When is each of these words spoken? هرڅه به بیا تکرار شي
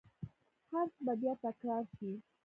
هرڅه 0.71 0.99
به 1.05 1.13
بیا 1.21 1.33
تکرار 1.43 1.83
شي 1.95 2.11